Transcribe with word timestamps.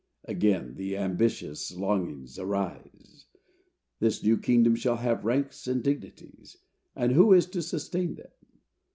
Again 0.25 0.73
the 0.77 0.97
ambitious 0.97 1.75
longings 1.75 2.39
arise. 2.39 3.27
This 3.99 4.23
new 4.23 4.35
kingdom 4.39 4.73
shall 4.73 4.95
have 4.97 5.25
ranks 5.25 5.67
and 5.67 5.83
dignities. 5.83 6.57
And 6.95 7.11
who 7.11 7.33
is 7.33 7.45
to 7.51 7.61
sustain 7.61 8.15
them? 8.15 8.31